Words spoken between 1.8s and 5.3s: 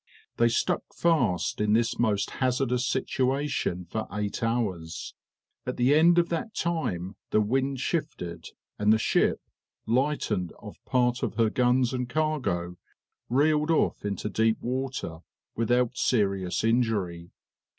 most hazardous situation for eight hours.